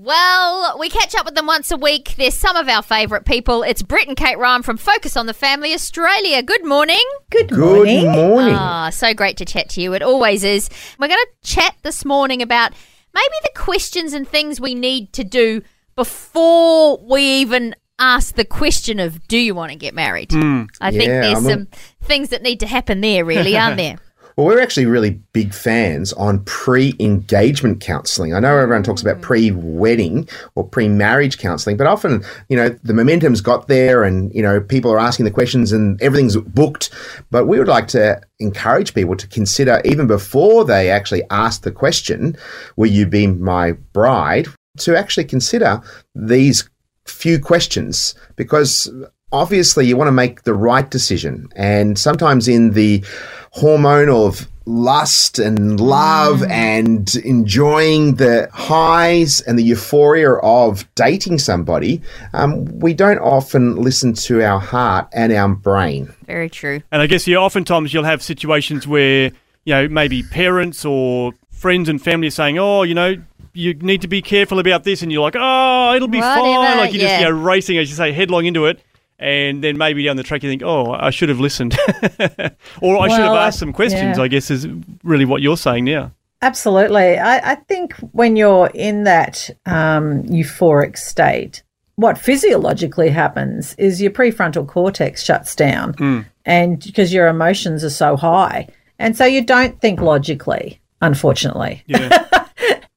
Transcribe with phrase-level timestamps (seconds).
[0.00, 2.14] Well, we catch up with them once a week.
[2.16, 3.64] They're some of our favourite people.
[3.64, 6.40] It's Brett and Kate Ryan from Focus on the Family Australia.
[6.40, 7.02] Good morning.
[7.30, 8.04] Good morning.
[8.04, 8.54] Good morning.
[8.54, 9.94] Ah, so great to chat to you.
[9.94, 10.70] It always is.
[11.00, 12.74] We're going to chat this morning about
[13.12, 15.62] maybe the questions and things we need to do
[15.96, 20.28] before we even ask the question of do you want to get married?
[20.28, 21.68] Mm, I think yeah, there's I'm a- some
[22.04, 23.96] things that need to happen there, really, aren't there?
[24.38, 28.34] Well, we're actually really big fans on pre engagement counselling.
[28.34, 29.22] I know everyone talks about mm.
[29.22, 34.32] pre wedding or pre marriage counselling, but often, you know, the momentum's got there and,
[34.32, 36.90] you know, people are asking the questions and everything's booked.
[37.32, 41.72] But we would like to encourage people to consider, even before they actually ask the
[41.72, 42.36] question,
[42.76, 44.46] Will you be my bride?
[44.78, 45.82] to actually consider
[46.14, 46.70] these
[47.10, 48.90] few questions because
[49.32, 51.48] obviously you want to make the right decision.
[51.56, 53.04] And sometimes in the
[53.50, 62.02] hormone of lust and love and enjoying the highs and the euphoria of dating somebody,
[62.34, 66.12] um, we don't often listen to our heart and our brain.
[66.26, 66.82] Very true.
[66.92, 69.32] And I guess yeah, oftentimes you'll have situations where
[69.64, 73.16] you know maybe parents or friends and family are saying, "Oh, you know,
[73.58, 76.78] you need to be careful about this," and you're like, "Oh, it'll be Whatever, fine."
[76.78, 78.80] Like you're just you know racing, as you say, headlong into it.
[79.20, 81.76] And then maybe down the track you think, oh, I should have listened,
[82.80, 84.16] or I should have asked some questions.
[84.16, 84.22] yeah.
[84.22, 84.68] I guess is
[85.02, 86.12] really what you're saying now.
[86.40, 87.18] Absolutely.
[87.18, 91.64] I, I think when you're in that um, euphoric state,
[91.96, 98.16] what physiologically happens is your prefrontal cortex shuts down, and because your emotions are so
[98.16, 98.68] high,
[99.00, 100.80] and so you don't think logically.
[101.00, 102.24] Unfortunately, Yeah.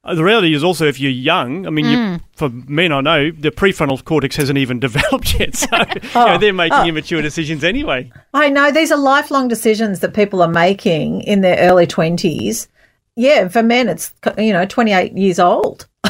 [0.04, 3.32] Uh, The reality is also if you're young, I mean, you, for men I know,
[3.32, 5.56] the prefrontal cortex hasn't even developed yet.
[5.56, 5.68] So
[6.04, 8.12] you know, they're making immature decisions anyway.
[8.34, 12.68] I know these are lifelong decisions that people are making in their early twenties.
[13.16, 15.88] Yeah, for men, it's you know twenty eight years old.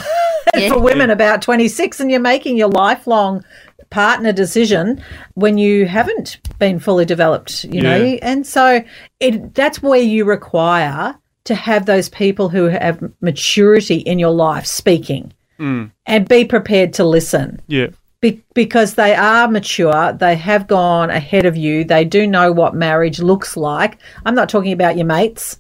[0.56, 0.70] Yeah.
[0.70, 3.42] for women about 26 and you're making your lifelong
[3.90, 5.02] partner decision
[5.36, 8.84] when you haven't been fully developed you know and so
[9.22, 11.16] it that's where you require
[11.46, 15.90] to have those people who have maturity in your life speaking mm.
[16.06, 17.88] and be prepared to listen Yeah.
[18.20, 22.76] be- because they are mature, they have gone ahead of you, they do know what
[22.76, 23.98] marriage looks like.
[24.26, 25.60] I'm not talking about your mates.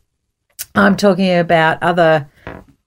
[0.75, 2.27] I'm talking about other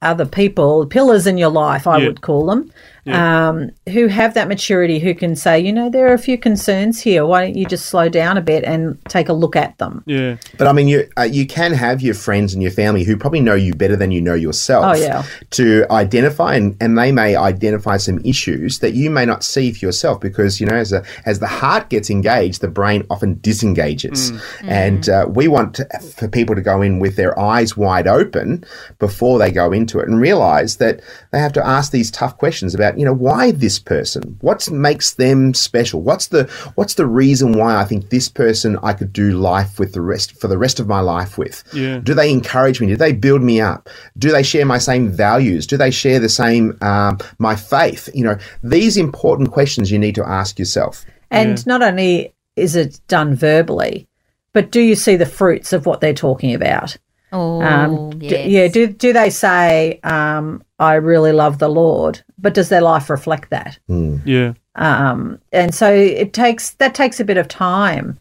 [0.03, 2.09] other people, pillars in your life, I Yeah.
[2.09, 2.71] would call them,
[3.07, 7.01] um, who have that maturity, who can say, you know, there are a few concerns
[7.01, 7.27] here.
[7.27, 10.03] Why don't you just slow down a bit and take a look at them?
[10.07, 10.37] Yeah.
[10.57, 13.41] But I mean, you uh, you can have your friends and your family who probably
[13.41, 14.85] know you better than you know yourself.
[14.85, 15.25] Oh, yeah.
[15.51, 19.85] To identify and, and they may identify some issues that you may not see for
[19.85, 24.33] yourself because you know as a, as the heart gets engaged, the brain often disengages,
[24.63, 28.65] and uh, we want to, for people to go in with their eyes wide open
[28.99, 31.01] before they go into it and realize that
[31.33, 35.15] they have to ask these tough questions about you know why this person, what makes
[35.15, 36.45] them special, what's the
[36.75, 40.39] what's the reason why I think this person I could do life with the rest
[40.41, 41.63] for the rest of my life with.
[41.73, 41.99] Yeah.
[41.99, 42.87] Do they encourage me?
[42.89, 43.89] Do they build me up?
[44.19, 45.67] Do they share my same values?
[45.67, 48.09] Do they share the same um, my faith?
[48.15, 51.05] You know, these important questions you need to ask yourself.
[51.31, 54.07] And not only is it done verbally,
[54.53, 56.97] but do you see the fruits of what they're talking about?
[57.33, 58.49] Oh, Um, d- yes.
[58.49, 58.69] yeah.
[58.69, 63.51] Do do they say, um, "I really love the Lord," but does their life reflect
[63.51, 63.79] that?
[63.89, 64.55] Yeah.
[64.77, 68.19] Um, and so it takes that takes a bit of time.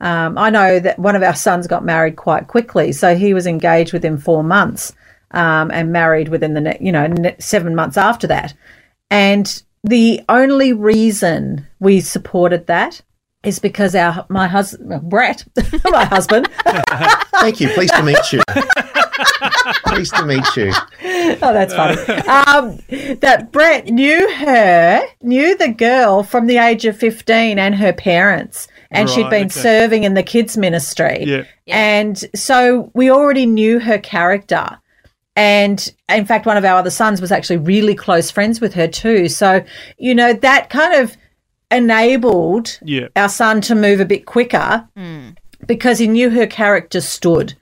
[0.00, 3.46] Um, I know that one of our sons got married quite quickly, so he was
[3.46, 4.92] engaged within four months
[5.30, 8.54] um, and married within the ne- you know ne- seven months after that.
[9.10, 13.00] And the only reason we supported that
[13.42, 15.44] is because our my husband Brett,
[15.84, 16.48] my husband,
[17.42, 17.68] Thank you.
[17.70, 18.42] Pleased to meet you.
[19.86, 20.72] Pleased to meet you.
[21.42, 22.00] oh, that's funny.
[22.22, 22.78] Um,
[23.20, 28.68] that Brett knew her, knew the girl from the age of 15 and her parents.
[28.90, 29.60] And she'd been okay.
[29.60, 31.24] serving in the kids' ministry.
[31.24, 31.44] Yeah.
[31.66, 34.78] And so we already knew her character.
[35.34, 38.86] And in fact, one of our other sons was actually really close friends with her
[38.86, 39.28] too.
[39.30, 39.64] So,
[39.96, 41.16] you know, that kind of
[41.70, 43.08] enabled Yeah.
[43.16, 44.86] our son to move a bit quicker
[45.66, 47.54] because he knew her character stood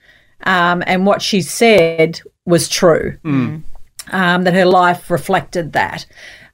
[0.45, 3.19] um, and what she said was true.
[4.13, 6.07] um, that her life reflected that.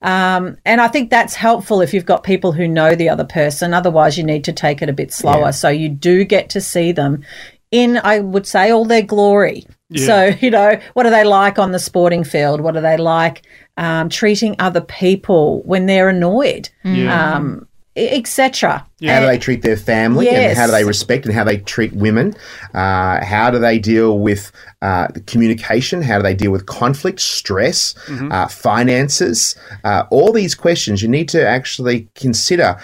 [0.02, 3.72] Um, and I think that's helpful if you've got people who know the other person.
[3.72, 5.46] Otherwise, you need to take it a bit slower.
[5.46, 5.50] Yeah.
[5.52, 7.24] So you do get to see them
[7.70, 9.66] in, I would say, all their glory.
[9.96, 12.60] So, you know, what are they like on the sporting field?
[12.60, 13.46] What are they like
[13.76, 16.68] um, treating other people when they're annoyed?
[16.84, 17.36] Yeah.
[17.36, 17.66] Um,
[17.96, 18.86] etc.
[19.14, 21.92] How do they treat their family and how do they respect and how they treat
[21.92, 22.34] women?
[22.74, 24.52] Uh, how do they deal with
[24.82, 26.02] uh, communication?
[26.02, 29.56] How do they deal with conflict, stress, uh, finances?
[29.84, 32.78] Uh, all these questions you need to actually consider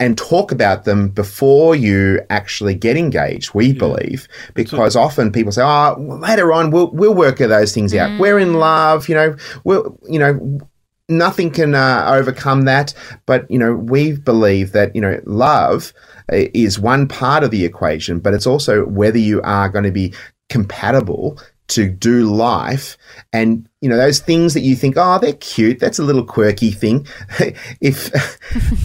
[0.00, 3.54] and talk about them before you actually get engaged.
[3.54, 8.18] We believe because often people say, "Oh, later on we'll we'll work those things out.
[8.18, 9.36] We're in love, you know.
[9.64, 10.60] We'll you know."
[11.08, 12.94] Nothing can uh, overcome that.
[13.26, 15.92] But you know, we believe that you know, love
[16.32, 19.92] uh, is one part of the equation, but it's also whether you are going to
[19.92, 20.14] be
[20.48, 22.98] compatible to do life
[23.32, 26.70] and you know those things that you think oh they're cute that's a little quirky
[26.70, 27.06] thing
[27.80, 28.12] if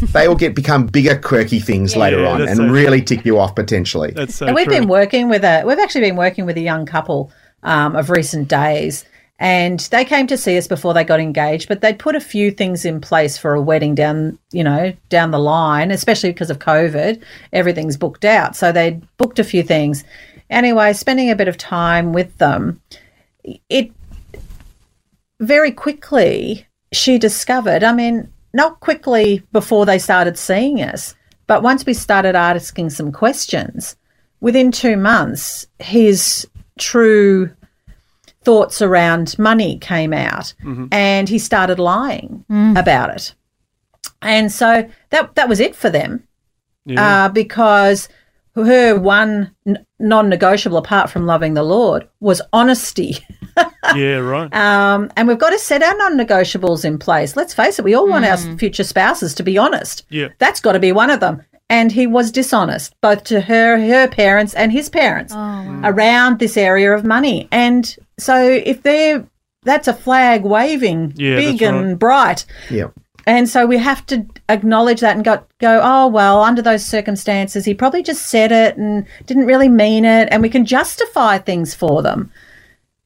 [0.14, 3.38] they will get become bigger quirky things later Yeah, on and so really tick you
[3.38, 4.80] off potentially That's so and we've true.
[4.80, 7.34] been working with a we've actually been working with a young couple
[7.64, 9.04] um, of recent days
[9.40, 12.52] and they came to see us before they got engaged but they'd put a few
[12.52, 16.60] things in place for a wedding down you know down the line especially because of
[16.60, 17.22] covid.
[17.54, 18.56] Everything's booked out.
[18.56, 20.04] So they'd booked a few things.
[20.50, 22.82] Anyway spending a bit of time with them
[23.70, 23.92] it
[25.40, 31.16] very quickly she discovered i mean not quickly before they started seeing us
[31.48, 33.96] but once we started asking some questions
[34.40, 36.48] within two months, his
[36.78, 37.50] true
[38.44, 40.54] thoughts around money came out
[40.92, 42.46] and he started lying
[42.78, 43.34] about it.
[44.22, 46.24] And so that that was it for them
[46.86, 47.26] Yeah.
[47.26, 48.10] uh, because
[48.56, 53.18] her one n- non-negotiable apart from loving the Lord was honesty.
[53.96, 54.54] yeah, right.
[54.54, 57.36] Um, and we've got to set our non-negotiables in place.
[57.38, 60.06] Let's face it, we all want our future spouses to be honest.
[60.10, 60.30] Yeah.
[60.40, 61.42] That's got to be one of them.
[61.72, 66.58] And he was dishonest, both to her, her parents, and his parents oh, around this
[66.58, 67.48] area of money.
[67.52, 69.24] And so, if they're
[69.64, 72.46] that's a flag waving, Yeah, big that's and bright.
[72.70, 72.88] yeah
[73.28, 77.66] And so we have to acknowledge that and go, go, oh, well, under those circumstances,
[77.66, 80.30] he probably just said it and didn't really mean it.
[80.32, 82.32] And we can justify things for them.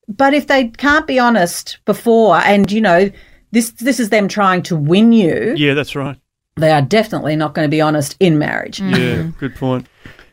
[0.08, 3.10] But if they can't be honest before, and, you know,
[3.52, 6.18] this, this is them trying to win you, Yeah, that's right.
[6.56, 8.80] They are definitely not going to be honest in marriage.
[8.80, 9.88] Yeah, good point.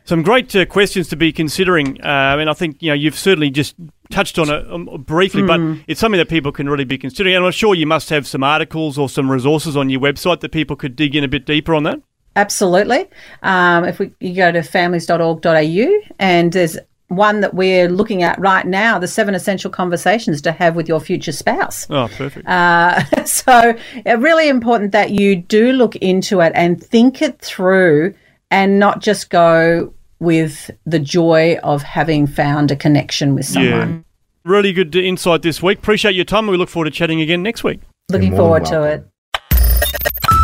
[0.05, 3.49] Some great uh, questions to be considering, uh, mean, I think you know you've certainly
[3.49, 3.75] just
[4.09, 7.35] touched on it um, briefly, but it's something that people can really be considering.
[7.35, 10.51] And I'm sure you must have some articles or some resources on your website that
[10.51, 12.01] people could dig in a bit deeper on that.
[12.35, 13.07] Absolutely.
[13.43, 16.77] Um, if we you go to families.org.au and there's
[17.11, 20.99] one that we're looking at right now, the seven essential conversations to have with your
[20.99, 21.85] future spouse.
[21.89, 22.47] Oh, perfect.
[22.47, 28.13] Uh, so uh, really important that you do look into it and think it through
[28.49, 33.89] and not just go with the joy of having found a connection with someone.
[33.89, 34.49] Yeah.
[34.49, 35.79] Really good insight this week.
[35.79, 36.47] Appreciate your time.
[36.47, 37.81] We look forward to chatting again next week.
[38.09, 39.05] Looking forward than to welcome.
[39.05, 39.10] it.